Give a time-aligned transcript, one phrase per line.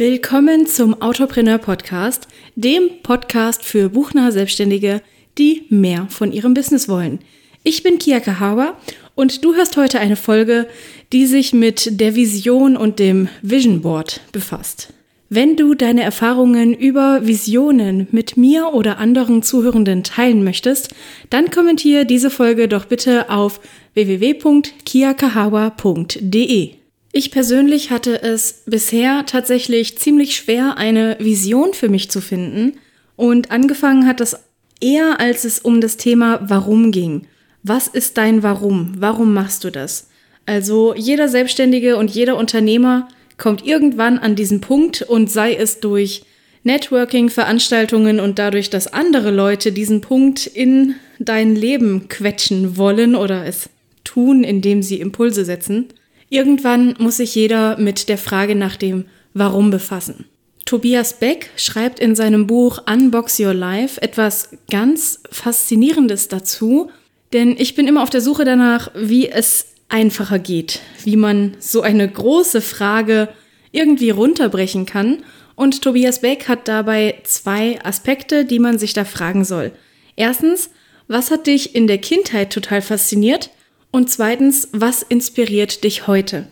[0.00, 2.26] Willkommen zum Autopreneur Podcast,
[2.56, 5.02] dem Podcast für buchnahe Selbstständige,
[5.36, 7.18] die mehr von ihrem Business wollen.
[7.64, 8.78] Ich bin Kia Kahawa
[9.14, 10.68] und du hörst heute eine Folge,
[11.12, 14.88] die sich mit der Vision und dem Vision Board befasst.
[15.28, 20.94] Wenn du deine Erfahrungen über Visionen mit mir oder anderen Zuhörenden teilen möchtest,
[21.28, 23.60] dann kommentiere diese Folge doch bitte auf
[23.92, 26.79] www.kiakahawa.de.
[27.12, 32.78] Ich persönlich hatte es bisher tatsächlich ziemlich schwer, eine Vision für mich zu finden.
[33.16, 34.44] Und angefangen hat das
[34.80, 37.26] eher, als es um das Thema Warum ging.
[37.62, 38.94] Was ist dein Warum?
[38.98, 40.08] Warum machst du das?
[40.46, 46.22] Also jeder Selbstständige und jeder Unternehmer kommt irgendwann an diesen Punkt und sei es durch
[46.62, 53.68] Networking-Veranstaltungen und dadurch, dass andere Leute diesen Punkt in dein Leben quetschen wollen oder es
[54.04, 55.88] tun, indem sie Impulse setzen,
[56.30, 60.24] Irgendwann muss sich jeder mit der Frage nach dem Warum befassen.
[60.64, 66.90] Tobias Beck schreibt in seinem Buch Unbox Your Life etwas ganz Faszinierendes dazu,
[67.32, 71.82] denn ich bin immer auf der Suche danach, wie es einfacher geht, wie man so
[71.82, 73.28] eine große Frage
[73.72, 75.24] irgendwie runterbrechen kann.
[75.56, 79.72] Und Tobias Beck hat dabei zwei Aspekte, die man sich da fragen soll.
[80.14, 80.70] Erstens,
[81.08, 83.50] was hat dich in der Kindheit total fasziniert?
[83.90, 86.46] Und zweitens, was inspiriert dich heute?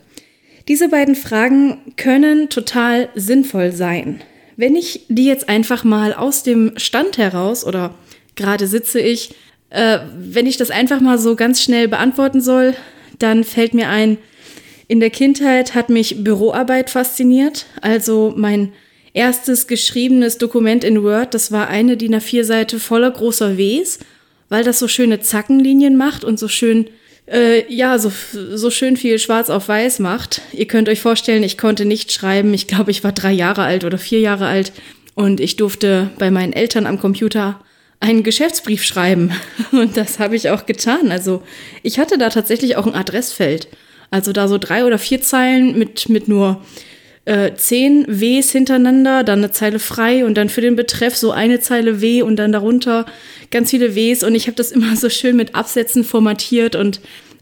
[0.67, 4.21] Diese beiden Fragen können total sinnvoll sein.
[4.55, 7.95] Wenn ich die jetzt einfach mal aus dem Stand heraus oder
[8.35, 9.33] gerade sitze ich,
[9.69, 12.75] äh, wenn ich das einfach mal so ganz schnell beantworten soll,
[13.19, 14.17] dann fällt mir ein,
[14.87, 17.67] in der Kindheit hat mich Büroarbeit fasziniert.
[17.81, 18.73] Also mein
[19.13, 23.99] erstes geschriebenes Dokument in Word, das war eine DIN A4-Seite voller großer Ws,
[24.49, 26.89] weil das so schöne Zackenlinien macht und so schön
[27.31, 30.41] äh, ja, so, so schön viel schwarz auf weiß macht.
[30.51, 32.53] Ihr könnt euch vorstellen, ich konnte nicht schreiben.
[32.53, 34.71] Ich glaube, ich war drei Jahre alt oder vier Jahre alt
[35.15, 37.59] und ich durfte bei meinen Eltern am Computer
[37.99, 39.31] einen Geschäftsbrief schreiben.
[39.71, 41.11] Und das habe ich auch getan.
[41.11, 41.43] Also
[41.83, 43.67] ich hatte da tatsächlich auch ein Adressfeld.
[44.09, 46.61] Also da so drei oder vier Zeilen mit, mit nur
[47.25, 51.59] äh, zehn Ws hintereinander, dann eine Zeile frei und dann für den Betreff so eine
[51.59, 53.05] Zeile W und dann darunter
[53.51, 54.23] ganz viele Ws.
[54.23, 57.01] Und ich habe das immer so schön mit Absätzen formatiert und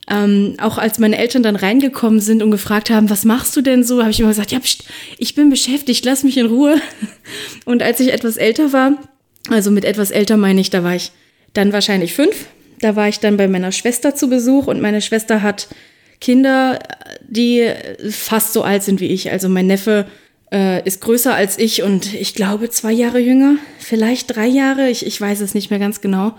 [0.10, 3.84] ähm, auch als meine Eltern dann reingekommen sind und gefragt haben, was machst du denn
[3.84, 4.86] so, habe ich immer gesagt, ja, pst,
[5.18, 6.80] ich bin beschäftigt, lass mich in Ruhe.
[7.66, 8.94] Und als ich etwas älter war,
[9.50, 11.12] also mit etwas älter meine ich, da war ich
[11.54, 12.48] dann wahrscheinlich fünf.
[12.80, 15.68] Da war ich dann bei meiner Schwester zu Besuch und meine Schwester hat
[16.22, 16.80] Kinder,
[17.28, 17.70] die
[18.10, 19.32] fast so alt sind wie ich.
[19.32, 20.06] Also mein Neffe
[20.52, 25.06] äh, ist größer als ich und ich glaube zwei Jahre jünger, vielleicht drei Jahre, ich,
[25.06, 26.34] ich weiß es nicht mehr ganz genau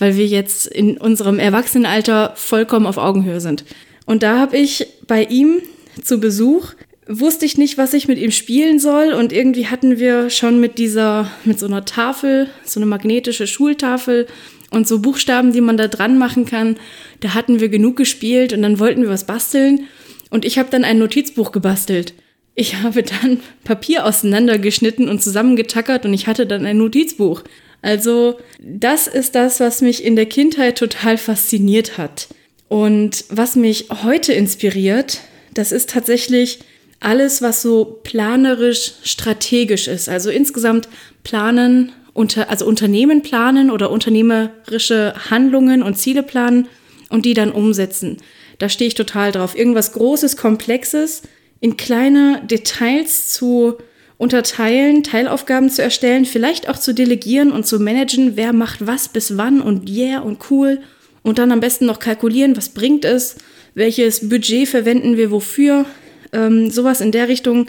[0.00, 3.64] weil wir jetzt in unserem Erwachsenenalter vollkommen auf Augenhöhe sind.
[4.06, 5.60] Und da habe ich bei ihm
[6.02, 6.72] zu Besuch
[7.06, 10.78] wusste ich nicht, was ich mit ihm spielen soll und irgendwie hatten wir schon mit
[10.78, 14.28] dieser mit so einer Tafel, so eine magnetische Schultafel
[14.70, 16.76] und so Buchstaben, die man da dran machen kann,
[17.18, 19.88] da hatten wir genug gespielt und dann wollten wir was basteln
[20.30, 22.14] und ich habe dann ein Notizbuch gebastelt.
[22.54, 27.42] Ich habe dann Papier auseinandergeschnitten und zusammengetackert und ich hatte dann ein Notizbuch.
[27.82, 32.28] Also das ist das, was mich in der Kindheit total fasziniert hat.
[32.68, 35.20] Und was mich heute inspiriert,
[35.54, 36.60] das ist tatsächlich
[37.00, 40.08] alles, was so planerisch strategisch ist.
[40.08, 40.88] Also insgesamt
[41.24, 46.68] planen, unter, also Unternehmen planen oder unternehmerische Handlungen und Ziele planen
[47.08, 48.18] und die dann umsetzen.
[48.58, 49.56] Da stehe ich total drauf.
[49.56, 51.22] Irgendwas Großes, Komplexes
[51.60, 53.78] in kleine Details zu
[54.20, 59.38] unterteilen, Teilaufgaben zu erstellen, vielleicht auch zu delegieren und zu managen, wer macht was bis
[59.38, 60.82] wann und yeah und cool.
[61.22, 63.36] Und dann am besten noch kalkulieren, was bringt es,
[63.74, 65.86] welches Budget verwenden wir wofür.
[66.34, 67.68] Ähm, sowas in der Richtung,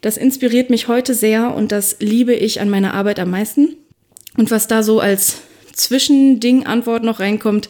[0.00, 3.76] das inspiriert mich heute sehr und das liebe ich an meiner Arbeit am meisten.
[4.38, 5.42] Und was da so als
[5.74, 7.68] Zwischending-Antwort noch reinkommt,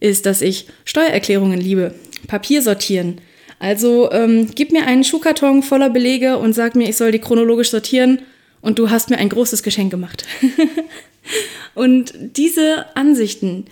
[0.00, 1.94] ist, dass ich Steuererklärungen liebe,
[2.26, 3.20] Papier sortieren,
[3.60, 7.70] also ähm, gib mir einen Schuhkarton voller Belege und sag mir, ich soll die chronologisch
[7.70, 8.22] sortieren
[8.62, 10.24] und du hast mir ein großes Geschenk gemacht.
[11.74, 13.66] und diese Ansichten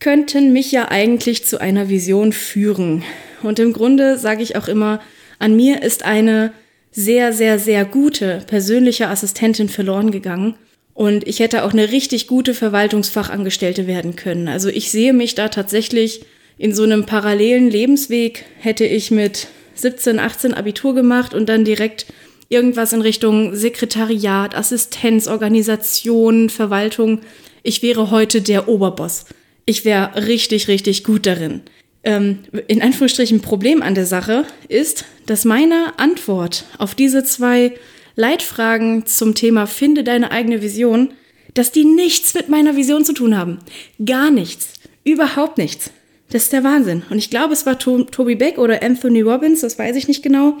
[0.00, 3.04] könnten mich ja eigentlich zu einer Vision führen.
[3.42, 5.00] Und im Grunde sage ich auch immer,
[5.38, 6.52] an mir ist eine
[6.90, 10.56] sehr, sehr, sehr gute persönliche Assistentin verloren gegangen.
[10.94, 14.48] Und ich hätte auch eine richtig gute Verwaltungsfachangestellte werden können.
[14.48, 16.22] Also ich sehe mich da tatsächlich
[16.58, 22.06] in so einem parallelen Lebensweg hätte ich mit 17, 18 Abitur gemacht und dann direkt
[22.48, 27.20] irgendwas in Richtung Sekretariat, Assistenz, Organisation, Verwaltung.
[27.62, 29.26] Ich wäre heute der Oberboss.
[29.66, 31.62] Ich wäre richtig, richtig gut darin.
[32.02, 37.74] Ähm, in Anführungsstrichen Problem an der Sache ist, dass meine Antwort auf diese zwei
[38.16, 41.12] Leitfragen zum Thema Finde deine eigene Vision,
[41.54, 43.58] dass die nichts mit meiner Vision zu tun haben.
[44.04, 44.74] Gar nichts.
[45.04, 45.90] Überhaupt nichts.
[46.30, 47.02] Das ist der Wahnsinn.
[47.10, 50.22] Und ich glaube, es war to Toby Beck oder Anthony Robbins, das weiß ich nicht
[50.22, 50.58] genau.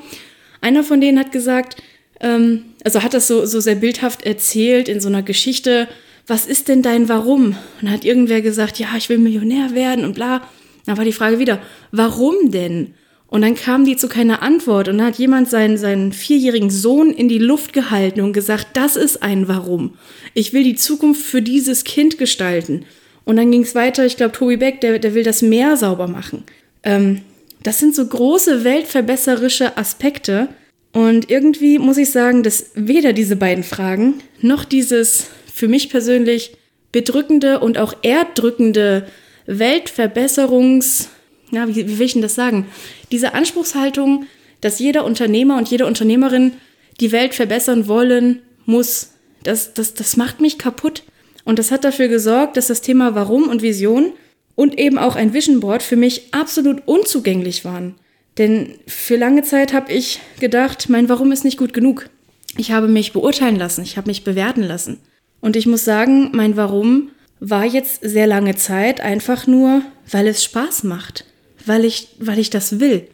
[0.60, 1.76] Einer von denen hat gesagt,
[2.20, 5.88] ähm, also hat das so, so sehr bildhaft erzählt in so einer Geschichte,
[6.26, 7.56] was ist denn dein Warum?
[7.80, 10.42] Und hat irgendwer gesagt, ja, ich will Millionär werden und bla.
[10.86, 11.60] Dann war die Frage wieder,
[11.90, 12.94] warum denn?
[13.28, 17.10] Und dann kam die zu keiner Antwort und dann hat jemand seinen, seinen vierjährigen Sohn
[17.10, 19.98] in die Luft gehalten und gesagt, das ist ein Warum.
[20.32, 22.86] Ich will die Zukunft für dieses Kind gestalten.
[23.28, 26.08] Und dann ging es weiter, ich glaube, Tobi Beck, der, der will das Meer sauber
[26.08, 26.44] machen.
[26.82, 27.20] Ähm,
[27.62, 30.48] das sind so große weltverbesserische Aspekte.
[30.94, 36.56] Und irgendwie muss ich sagen, dass weder diese beiden Fragen noch dieses für mich persönlich
[36.90, 39.06] bedrückende und auch erddrückende
[39.44, 41.10] Weltverbesserungs,
[41.50, 42.66] ja, wie, wie will ich denn das sagen?
[43.12, 44.24] Diese Anspruchshaltung,
[44.62, 46.54] dass jeder Unternehmer und jede Unternehmerin
[46.98, 49.10] die Welt verbessern wollen muss,
[49.44, 51.02] das, das, das macht mich kaputt.
[51.48, 54.12] Und das hat dafür gesorgt, dass das Thema Warum und Vision
[54.54, 57.94] und eben auch ein Vision Board für mich absolut unzugänglich waren.
[58.36, 62.10] Denn für lange Zeit habe ich gedacht, mein Warum ist nicht gut genug.
[62.58, 64.98] Ich habe mich beurteilen lassen, ich habe mich bewerten lassen.
[65.40, 69.80] Und ich muss sagen, mein Warum war jetzt sehr lange Zeit einfach nur,
[70.10, 71.24] weil es Spaß macht,
[71.64, 73.08] weil ich, weil ich das will,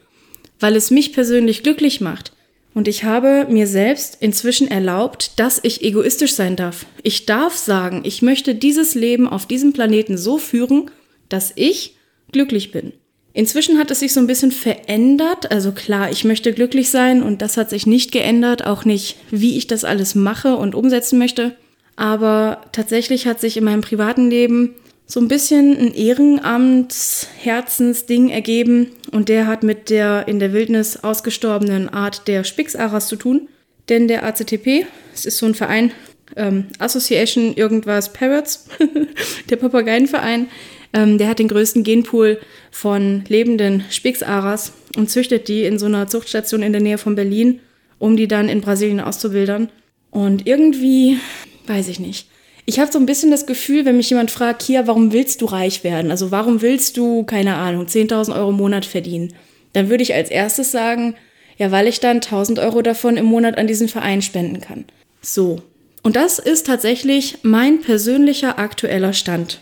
[0.58, 2.32] weil es mich persönlich glücklich macht,
[2.74, 6.86] und ich habe mir selbst inzwischen erlaubt, dass ich egoistisch sein darf.
[7.02, 10.90] Ich darf sagen, ich möchte dieses Leben auf diesem Planeten so führen,
[11.28, 11.96] dass ich
[12.32, 12.92] glücklich bin.
[13.32, 15.50] Inzwischen hat es sich so ein bisschen verändert.
[15.50, 19.56] Also klar, ich möchte glücklich sein und das hat sich nicht geändert, auch nicht, wie
[19.56, 21.56] ich das alles mache und umsetzen möchte.
[21.96, 24.74] Aber tatsächlich hat sich in meinem privaten Leben
[25.06, 31.90] so ein bisschen ein Ehrenamts-Herzensding ergeben und der hat mit der in der Wildnis ausgestorbenen
[31.90, 33.48] Art der Spixaras zu tun.
[33.90, 35.92] Denn der ACTP, es ist so ein Verein,
[36.36, 38.66] ähm, Association irgendwas Parrots,
[39.50, 40.48] der Papageienverein,
[40.94, 42.40] ähm, der hat den größten Genpool
[42.70, 47.60] von lebenden Spixaras und züchtet die in so einer Zuchtstation in der Nähe von Berlin,
[47.98, 49.68] um die dann in Brasilien auszubildern.
[50.10, 51.18] Und irgendwie,
[51.66, 52.28] weiß ich nicht,
[52.66, 55.46] ich habe so ein bisschen das Gefühl, wenn mich jemand fragt, Kia, warum willst du
[55.46, 56.10] reich werden?
[56.10, 59.34] Also warum willst du, keine Ahnung, 10.000 Euro im Monat verdienen?
[59.74, 61.14] Dann würde ich als erstes sagen,
[61.58, 64.84] ja, weil ich dann 1.000 Euro davon im Monat an diesen Verein spenden kann.
[65.20, 65.60] So.
[66.02, 69.60] Und das ist tatsächlich mein persönlicher aktueller Stand.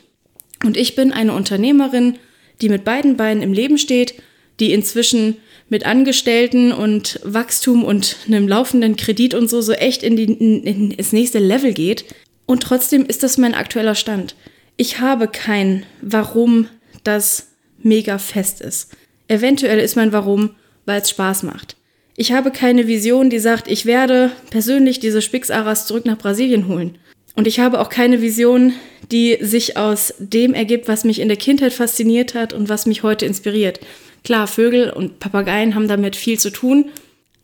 [0.65, 2.19] Und ich bin eine Unternehmerin,
[2.61, 4.15] die mit beiden Beinen im Leben steht,
[4.61, 5.39] die inzwischen
[5.69, 10.63] mit Angestellten und Wachstum und einem laufenden Kredit und so so echt in, die, in,
[10.65, 12.05] in das nächste Level geht.
[12.47, 14.35] Und trotzdem ist das mein aktueller Stand.
[14.77, 16.69] Ich habe kein Warum,
[17.05, 17.49] das
[17.79, 18.93] mega fest ist.
[19.29, 20.51] Eventuell ist mein Warum,
[20.85, 21.77] weil es Spaß macht.
[22.17, 26.99] Ich habe keine Vision, die sagt, ich werde persönlich diese Spixaras zurück nach Brasilien holen.
[27.35, 28.75] Und ich habe auch keine Vision,
[29.11, 33.03] die sich aus dem ergibt, was mich in der Kindheit fasziniert hat und was mich
[33.03, 33.81] heute inspiriert.
[34.25, 36.91] Klar, Vögel und Papageien haben damit viel zu tun,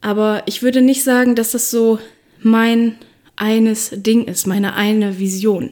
[0.01, 1.99] aber ich würde nicht sagen, dass das so
[2.41, 2.97] mein
[3.41, 5.71] eines Ding ist, meine eine Vision.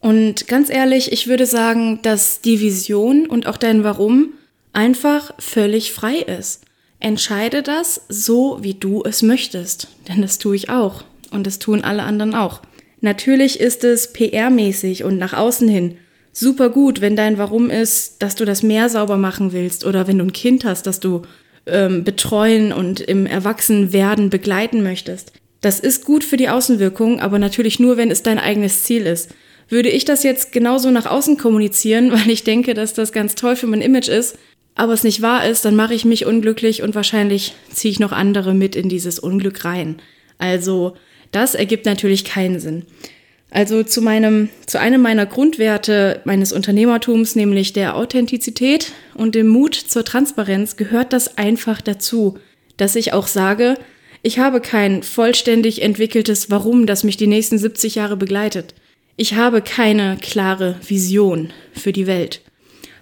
[0.00, 4.34] Und ganz ehrlich, ich würde sagen, dass die Vision und auch dein Warum
[4.72, 6.62] einfach völlig frei ist.
[7.00, 9.88] Entscheide das so, wie du es möchtest.
[10.08, 11.04] Denn das tue ich auch.
[11.30, 12.62] Und das tun alle anderen auch.
[13.00, 15.96] Natürlich ist es PR-mäßig und nach außen hin
[16.32, 20.18] super gut, wenn dein Warum ist, dass du das Meer sauber machen willst oder wenn
[20.18, 21.22] du ein Kind hast, das du
[21.66, 25.32] ähm, betreuen und im Erwachsenwerden begleiten möchtest.
[25.60, 29.34] Das ist gut für die Außenwirkung, aber natürlich nur, wenn es dein eigenes Ziel ist.
[29.68, 33.56] Würde ich das jetzt genauso nach außen kommunizieren, weil ich denke, dass das ganz toll
[33.56, 34.38] für mein Image ist,
[34.74, 38.12] aber es nicht wahr ist, dann mache ich mich unglücklich und wahrscheinlich ziehe ich noch
[38.12, 39.96] andere mit in dieses Unglück rein.
[40.38, 40.96] Also,
[41.32, 42.84] das ergibt natürlich keinen Sinn.
[43.50, 49.74] Also zu meinem, zu einem meiner Grundwerte meines Unternehmertums, nämlich der Authentizität und dem Mut
[49.74, 52.38] zur Transparenz, gehört das einfach dazu,
[52.76, 53.76] dass ich auch sage,
[54.26, 58.74] ich habe kein vollständig entwickeltes Warum, das mich die nächsten 70 Jahre begleitet.
[59.16, 62.40] Ich habe keine klare Vision für die Welt.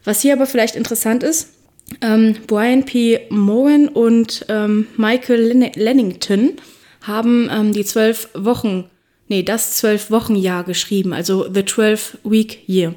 [0.05, 1.55] Was hier aber vielleicht interessant ist,
[2.03, 3.21] ähm, Brian P.
[3.31, 6.59] Moen und ähm, Michael Lennington
[7.01, 8.91] haben ähm, die zwölf Wochen,
[9.29, 12.95] nee, das zwölf Wochen Jahr geschrieben, also The 12 Week Year.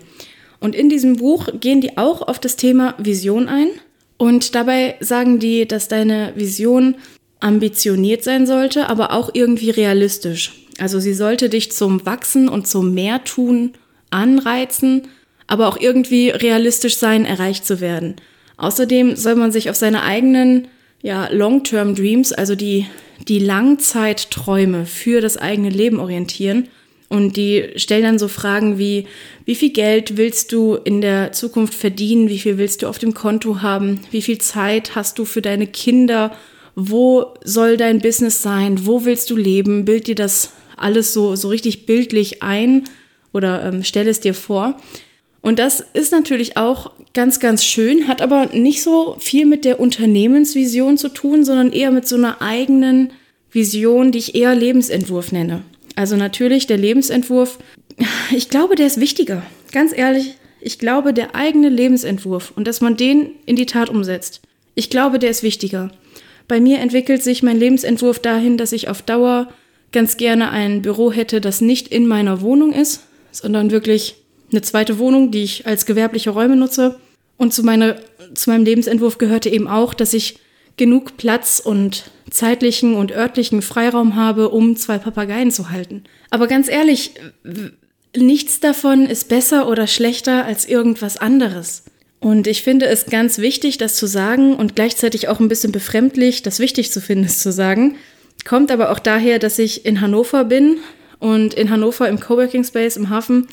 [0.60, 3.70] Und in diesem Buch gehen die auch auf das Thema Vision ein.
[4.18, 6.96] Und dabei sagen die, dass deine Vision
[7.40, 10.54] ambitioniert sein sollte, aber auch irgendwie realistisch.
[10.80, 13.74] Also sie sollte dich zum Wachsen und zum Mehrtun
[14.10, 15.08] anreizen,
[15.48, 18.16] aber auch irgendwie realistisch sein, erreicht zu werden.
[18.58, 20.68] Außerdem soll man sich auf seine eigenen
[21.02, 22.86] ja, Long-Term Dreams, also die,
[23.28, 26.68] die Langzeitträume für das eigene Leben orientieren.
[27.10, 29.06] Und die stellen dann so Fragen wie,
[29.46, 32.28] wie viel Geld willst du in der Zukunft verdienen?
[32.28, 34.02] Wie viel willst du auf dem Konto haben?
[34.12, 36.36] Wie viel Zeit hast du für deine Kinder?
[36.80, 38.86] Wo soll dein Business sein?
[38.86, 39.84] Wo willst du leben?
[39.84, 42.84] Bild dir das alles so, so richtig bildlich ein
[43.34, 44.78] oder ähm, stell es dir vor.
[45.42, 49.80] Und das ist natürlich auch ganz, ganz schön, hat aber nicht so viel mit der
[49.80, 53.12] Unternehmensvision zu tun, sondern eher mit so einer eigenen
[53.52, 55.64] Vision, die ich eher Lebensentwurf nenne.
[55.96, 57.58] Also natürlich der Lebensentwurf,
[58.32, 59.42] ich glaube, der ist wichtiger.
[59.72, 64.42] Ganz ehrlich, ich glaube, der eigene Lebensentwurf und dass man den in die Tat umsetzt.
[64.76, 65.90] Ich glaube, der ist wichtiger.
[66.48, 69.50] Bei mir entwickelt sich mein Lebensentwurf dahin, dass ich auf Dauer
[69.92, 74.16] ganz gerne ein Büro hätte, das nicht in meiner Wohnung ist, sondern wirklich
[74.52, 77.00] eine zweite Wohnung, die ich als gewerbliche Räume nutze.
[77.38, 77.98] Und zu, meine,
[78.34, 80.40] zu meinem Lebensentwurf gehörte eben auch, dass ich
[80.78, 86.04] genug Platz und zeitlichen und örtlichen Freiraum habe, um zwei Papageien zu halten.
[86.30, 87.12] Aber ganz ehrlich,
[88.16, 91.84] nichts davon ist besser oder schlechter als irgendwas anderes.
[92.20, 96.42] Und ich finde es ganz wichtig, das zu sagen und gleichzeitig auch ein bisschen befremdlich,
[96.42, 97.96] das wichtig zu finden, es zu sagen.
[98.46, 100.78] Kommt aber auch daher, dass ich in Hannover bin
[101.20, 103.48] und in Hannover im Coworking Space im Hafen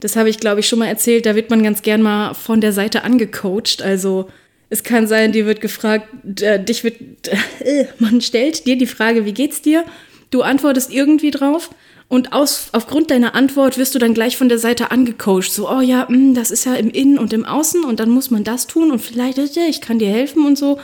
[0.00, 1.26] das habe ich, glaube ich, schon mal erzählt.
[1.26, 3.82] Da wird man ganz gern mal von der Seite angecoacht.
[3.82, 4.28] Also
[4.68, 6.08] es kann sein, dir wird gefragt,
[6.42, 6.96] äh, dich wird,
[7.60, 9.84] äh, man stellt dir die Frage, wie geht's dir?
[10.30, 11.70] Du antwortest irgendwie drauf
[12.08, 15.50] und aus, aufgrund deiner Antwort wirst du dann gleich von der Seite angecoacht.
[15.50, 18.10] So, oh ja, mh, hm, das ist ja im Innen und im Außen und dann
[18.10, 20.78] muss man das tun und vielleicht, äh, ich kann dir helfen und so.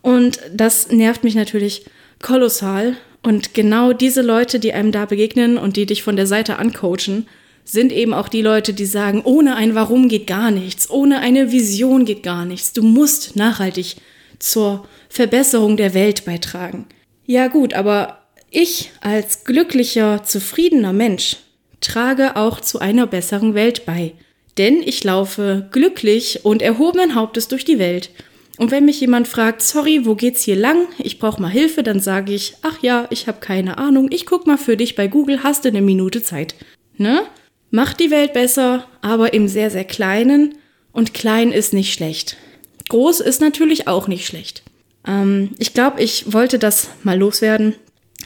[0.00, 1.86] Und das nervt mich natürlich
[2.20, 2.96] kolossal.
[3.22, 7.28] Und genau diese Leute, die einem da begegnen und die dich von der Seite ancoachen,
[7.64, 11.52] sind eben auch die Leute, die sagen, ohne ein Warum geht gar nichts, ohne eine
[11.52, 12.72] Vision geht gar nichts.
[12.72, 13.96] Du musst nachhaltig
[14.40, 16.86] zur Verbesserung der Welt beitragen.
[17.24, 18.21] Ja gut, aber
[18.52, 21.38] ich als glücklicher, zufriedener Mensch
[21.80, 24.12] trage auch zu einer besseren Welt bei.
[24.58, 28.10] Denn ich laufe glücklich und erhobenen Hauptes durch die Welt.
[28.58, 30.86] Und wenn mich jemand fragt, sorry, wo geht's hier lang?
[30.98, 34.46] Ich brauche mal Hilfe, dann sage ich, ach ja, ich habe keine Ahnung, ich guck
[34.46, 36.54] mal für dich bei Google, hast du eine Minute Zeit.
[36.98, 37.22] Ne?
[37.70, 40.56] Macht die Welt besser, aber im sehr, sehr kleinen.
[40.92, 42.36] Und klein ist nicht schlecht.
[42.90, 44.62] Groß ist natürlich auch nicht schlecht.
[45.06, 47.74] Ähm, ich glaube, ich wollte das mal loswerden.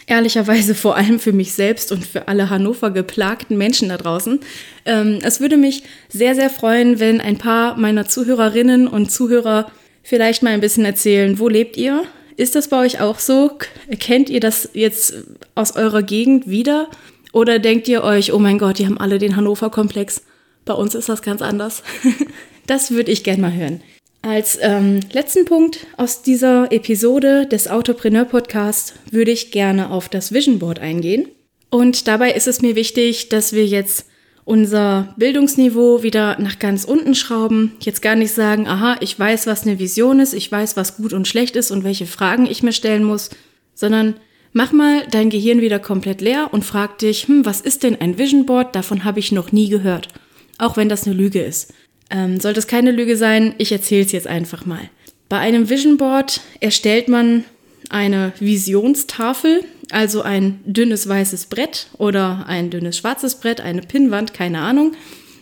[0.09, 4.39] Ehrlicherweise vor allem für mich selbst und für alle Hannover geplagten Menschen da draußen.
[4.85, 9.71] Ähm, es würde mich sehr, sehr freuen, wenn ein paar meiner Zuhörerinnen und Zuhörer
[10.03, 12.05] vielleicht mal ein bisschen erzählen, wo lebt ihr?
[12.37, 13.59] Ist das bei euch auch so?
[13.99, 15.15] Kennt ihr das jetzt
[15.57, 16.89] aus eurer Gegend wieder?
[17.33, 20.23] Oder denkt ihr euch, oh mein Gott, die haben alle den Hannover-Komplex?
[20.65, 21.83] Bei uns ist das ganz anders.
[22.67, 23.81] das würde ich gerne mal hören.
[24.23, 30.33] Als ähm, letzten Punkt aus dieser Episode des Autopreneur Podcasts würde ich gerne auf das
[30.33, 31.29] Vision Board eingehen.
[31.71, 34.07] Und dabei ist es mir wichtig, dass wir jetzt
[34.45, 37.73] unser Bildungsniveau wieder nach ganz unten schrauben.
[37.81, 41.13] Jetzt gar nicht sagen, aha, ich weiß, was eine Vision ist, ich weiß, was gut
[41.13, 43.31] und schlecht ist und welche Fragen ich mir stellen muss,
[43.75, 44.15] sondern
[44.59, 48.17] Mach mal dein Gehirn wieder komplett leer und frag dich, hm, was ist denn ein
[48.17, 48.75] Vision Board?
[48.75, 50.09] Davon habe ich noch nie gehört.
[50.57, 51.75] Auch wenn das eine Lüge ist.
[52.11, 54.91] Ähm, sollte es keine Lüge sein, ich erzähle es jetzt einfach mal.
[55.29, 57.45] Bei einem Vision Board erstellt man
[57.89, 64.61] eine Visionstafel, also ein dünnes weißes Brett oder ein dünnes schwarzes Brett, eine Pinnwand, keine
[64.61, 64.93] Ahnung.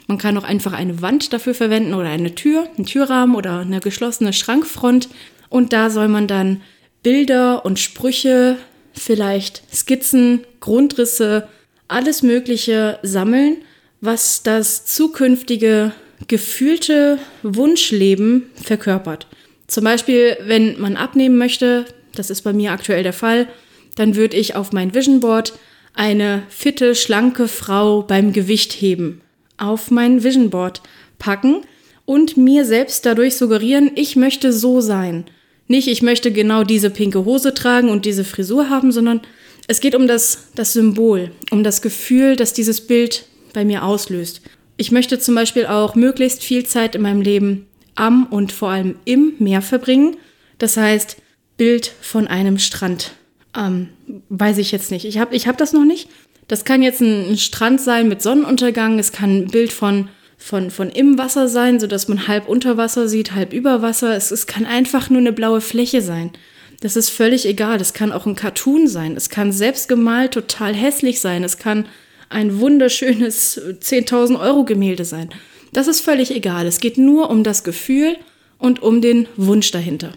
[0.07, 3.81] Man kann auch einfach eine Wand dafür verwenden oder eine Tür, einen Türrahmen oder eine
[3.81, 5.09] geschlossene Schrankfront.
[5.49, 6.61] Und da soll man dann
[7.03, 8.59] Bilder und Sprüche
[8.93, 11.49] vielleicht Skizzen, Grundrisse,
[11.89, 13.59] alles Mögliche sammeln,
[14.01, 15.93] was das zukünftige
[16.29, 19.27] gefühlte Wunschleben verkörpert.
[19.67, 23.49] Zum Beispiel, wenn man abnehmen möchte, das ist bei mir aktuell der Fall,
[23.97, 25.55] dann würde ich auf mein Vision Board
[25.95, 29.21] eine fitte, schlanke Frau beim Gewichtheben
[29.57, 30.83] auf mein Vision Board
[31.19, 31.63] packen
[32.05, 35.25] und mir selbst dadurch suggerieren, ich möchte so sein.
[35.67, 39.23] Nicht, ich möchte genau diese pinke Hose tragen und diese Frisur haben, sondern
[39.67, 44.43] es geht um das, das Symbol, um das Gefühl, das dieses Bild bei mir auslöst.
[44.77, 48.97] Ich möchte zum Beispiel auch möglichst viel Zeit in meinem Leben am und vor allem
[49.05, 50.17] im Meer verbringen.
[50.59, 51.17] Das heißt,
[51.57, 53.13] Bild von einem Strand.
[53.57, 53.89] Ähm,
[54.29, 55.05] weiß ich jetzt nicht.
[55.05, 56.09] Ich habe ich hab das noch nicht.
[56.49, 58.99] Das kann jetzt ein Strand sein mit Sonnenuntergang.
[58.99, 63.09] Es kann ein Bild von von, von im Wasser sein, sodass man halb unter Wasser
[63.09, 64.15] sieht, halb über Wasser.
[64.15, 66.33] Es, es kann einfach nur eine blaue Fläche sein.
[66.81, 67.79] Das ist völlig egal.
[67.79, 69.17] Das kann auch ein Cartoon sein.
[69.17, 71.45] Es kann selbst gemalt total hässlich sein.
[71.45, 71.87] Es kann
[72.35, 75.31] ein wunderschönes 10.000 Euro Gemälde sein.
[75.73, 76.67] Das ist völlig egal.
[76.67, 78.17] Es geht nur um das Gefühl
[78.59, 80.13] und um den Wunsch dahinter.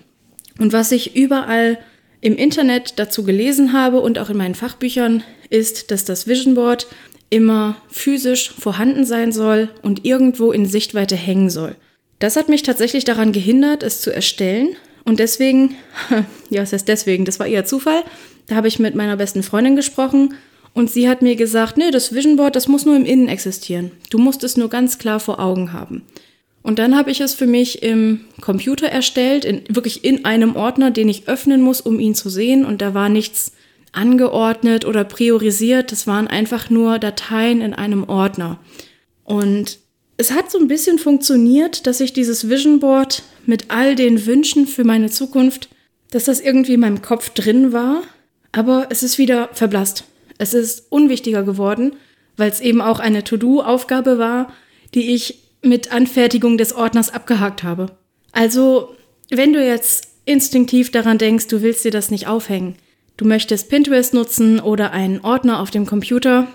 [0.60, 1.78] Und was ich überall
[2.20, 6.88] im Internet dazu gelesen habe und auch in meinen Fachbüchern, ist, dass das Vision Board
[7.30, 11.76] immer physisch vorhanden sein soll und irgendwo in Sichtweite hängen soll.
[12.20, 14.76] Das hat mich tatsächlich daran gehindert, es zu erstellen.
[15.04, 15.76] Und deswegen,
[16.50, 17.26] ja, was heißt deswegen?
[17.26, 18.04] Das war eher Zufall.
[18.48, 20.34] Da habe ich mit meiner besten Freundin gesprochen
[20.78, 23.90] und sie hat mir gesagt, nee, das Vision Board, das muss nur im Innen existieren.
[24.12, 26.04] Du musst es nur ganz klar vor Augen haben.
[26.62, 30.92] Und dann habe ich es für mich im Computer erstellt, in, wirklich in einem Ordner,
[30.92, 32.64] den ich öffnen muss, um ihn zu sehen.
[32.64, 33.54] Und da war nichts
[33.92, 35.92] angeordnet oder priorisiert.
[35.92, 38.60] Das waren einfach nur Dateien in einem Ordner.
[39.24, 39.80] Und
[40.18, 44.68] es hat so ein bisschen funktioniert, dass ich dieses Vision Board mit all den Wünschen
[44.68, 45.70] für meine Zukunft,
[46.12, 48.04] dass das irgendwie in meinem Kopf drin war.
[48.52, 50.04] Aber es ist wieder verblasst.
[50.38, 51.96] Es ist unwichtiger geworden,
[52.36, 54.52] weil es eben auch eine To-Do-Aufgabe war,
[54.94, 57.98] die ich mit Anfertigung des Ordners abgehakt habe.
[58.32, 58.96] Also,
[59.30, 62.76] wenn du jetzt instinktiv daran denkst, du willst dir das nicht aufhängen,
[63.18, 66.48] du möchtest Pinterest nutzen oder einen Ordner auf dem Computer,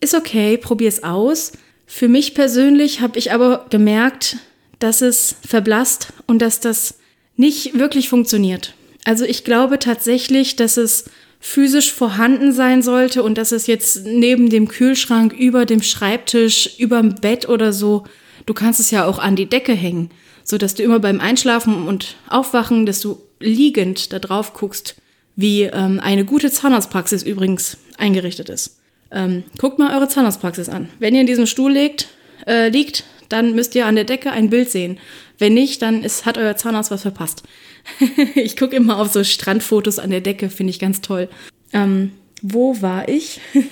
[0.00, 1.52] ist okay, probier es aus.
[1.86, 4.36] Für mich persönlich habe ich aber gemerkt,
[4.78, 6.98] dass es verblasst und dass das
[7.36, 8.74] nicht wirklich funktioniert.
[9.04, 11.04] Also ich glaube tatsächlich, dass es
[11.38, 17.00] physisch vorhanden sein sollte und dass es jetzt neben dem Kühlschrank, über dem Schreibtisch, über
[17.00, 18.04] dem Bett oder so
[18.46, 20.10] Du kannst es ja auch an die Decke hängen,
[20.44, 24.94] so dass du immer beim Einschlafen und Aufwachen, dass du liegend da drauf guckst,
[25.34, 28.78] wie ähm, eine gute Zahnarztpraxis übrigens eingerichtet ist.
[29.10, 30.88] Ähm, guckt mal eure Zahnarztpraxis an.
[30.98, 32.08] Wenn ihr in diesem Stuhl liegt,
[32.46, 34.98] äh, liegt, dann müsst ihr an der Decke ein Bild sehen.
[35.38, 37.42] Wenn nicht, dann ist, hat euer Zahnarzt was verpasst.
[38.34, 41.28] ich gucke immer auf so Strandfotos an der Decke, finde ich ganz toll.
[41.72, 42.12] Ähm,
[42.42, 43.40] wo war ich?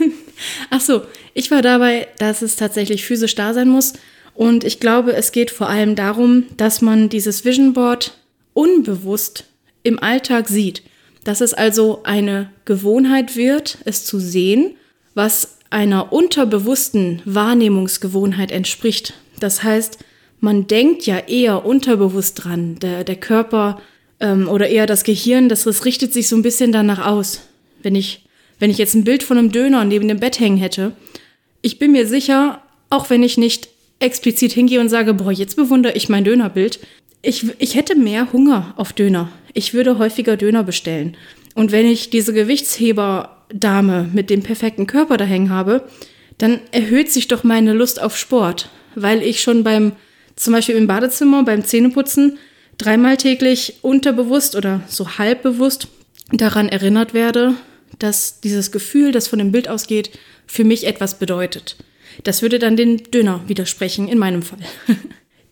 [0.70, 1.02] Ach so,
[1.34, 3.94] ich war dabei, dass es tatsächlich physisch da sein muss.
[4.34, 8.18] Und ich glaube, es geht vor allem darum, dass man dieses Vision Board
[8.52, 9.44] unbewusst
[9.82, 10.82] im Alltag sieht.
[11.22, 14.76] Dass es also eine Gewohnheit wird, es zu sehen,
[15.14, 19.14] was einer unterbewussten Wahrnehmungsgewohnheit entspricht.
[19.40, 19.98] Das heißt,
[20.40, 22.78] man denkt ja eher unterbewusst dran.
[22.80, 23.80] Der, der Körper
[24.24, 27.42] ähm, oder eher das Gehirn, das, das richtet sich so ein bisschen danach aus.
[27.82, 28.24] Wenn ich,
[28.58, 30.92] wenn ich jetzt ein Bild von einem Döner neben dem Bett hängen hätte,
[31.60, 33.68] ich bin mir sicher, auch wenn ich nicht
[34.00, 36.80] explizit hingehe und sage, boah, jetzt bewundere ich mein Dönerbild.
[37.22, 39.30] Ich, ich hätte mehr Hunger auf Döner.
[39.52, 41.16] Ich würde häufiger Döner bestellen.
[41.54, 45.86] Und wenn ich diese Gewichtsheberdame mit dem perfekten Körper da hängen habe,
[46.38, 49.92] dann erhöht sich doch meine Lust auf Sport, weil ich schon beim,
[50.34, 52.38] zum Beispiel im Badezimmer, beim Zähneputzen,
[52.78, 55.88] dreimal täglich unterbewusst oder so halbbewusst
[56.32, 57.54] daran erinnert werde,
[57.98, 60.10] dass dieses Gefühl, das von dem Bild ausgeht,
[60.46, 61.76] für mich etwas bedeutet.
[62.22, 64.58] Das würde dann den Döner widersprechen, in meinem Fall.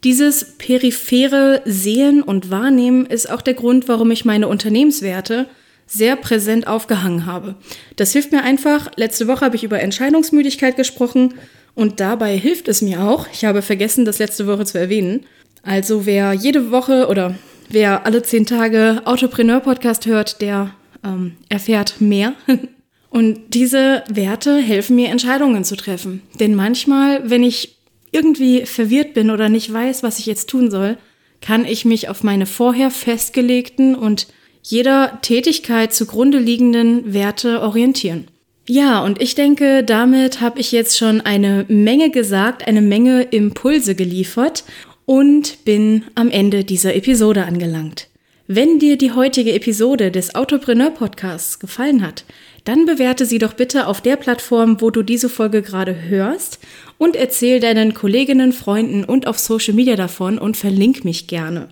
[0.05, 5.47] Dieses periphere Sehen und Wahrnehmen ist auch der Grund, warum ich meine Unternehmenswerte
[5.87, 7.55] sehr präsent aufgehangen habe.
[7.97, 8.91] Das hilft mir einfach.
[8.97, 11.35] Letzte Woche habe ich über Entscheidungsmüdigkeit gesprochen
[11.75, 13.29] und dabei hilft es mir auch.
[13.33, 15.25] Ich habe vergessen, das letzte Woche zu erwähnen.
[15.62, 17.37] Also wer jede Woche oder
[17.68, 22.35] wer alle zehn Tage Autopreneur-Podcast hört, der ähm, erfährt mehr.
[23.11, 26.22] Und diese Werte helfen mir, Entscheidungen zu treffen.
[26.40, 27.77] Denn manchmal, wenn ich
[28.11, 30.96] irgendwie verwirrt bin oder nicht weiß, was ich jetzt tun soll,
[31.42, 34.29] kann ich mich auf meine vorher festgelegten und
[34.62, 38.29] jeder Tätigkeit zugrunde liegenden Werte orientieren.
[38.68, 43.94] Ja, und ich denke, damit habe ich jetzt schon eine Menge gesagt, eine Menge Impulse
[43.94, 44.64] geliefert
[45.07, 48.09] und bin am Ende dieser Episode angelangt.
[48.49, 52.25] Wenn dir die heutige Episode des Autopreneur Podcasts gefallen hat,
[52.65, 56.59] dann bewerte sie doch bitte auf der Plattform, wo du diese Folge gerade hörst
[56.99, 61.69] und erzähl deinen Kolleginnen, Freunden und auf Social Media davon und verlink mich gerne.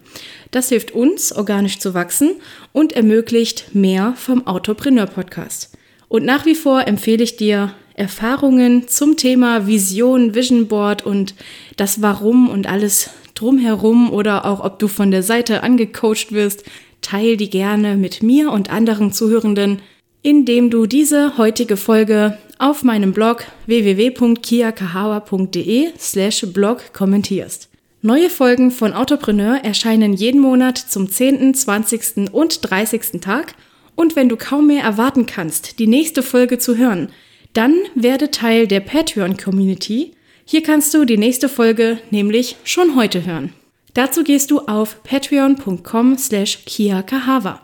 [0.53, 2.37] Das hilft uns, organisch zu wachsen
[2.73, 5.77] und ermöglicht mehr vom Autopreneur Podcast.
[6.09, 11.35] Und nach wie vor empfehle ich dir, Erfahrungen zum Thema Vision, Vision Board und
[11.77, 16.65] das Warum und alles drumherum oder auch ob du von der Seite angecoacht wirst,
[17.01, 19.81] teil die gerne mit mir und anderen Zuhörenden
[20.23, 27.69] indem du diese heutige Folge auf meinem Blog www.kiakahawa.de slash blog kommentierst.
[28.03, 32.33] Neue Folgen von Autopreneur erscheinen jeden Monat zum 10., 20.
[32.33, 33.21] und 30.
[33.21, 33.55] Tag
[33.95, 37.11] und wenn du kaum mehr erwarten kannst, die nächste Folge zu hören,
[37.53, 40.13] dann werde Teil der Patreon-Community.
[40.51, 43.53] Hier kannst du die nächste Folge nämlich schon heute hören.
[43.95, 47.61] Dazu gehst du auf patreon.com slash kiakahawa.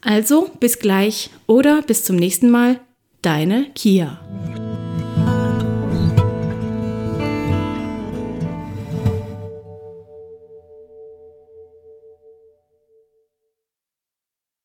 [0.00, 2.78] Also bis gleich oder bis zum nächsten Mal,
[3.20, 4.20] deine Kia.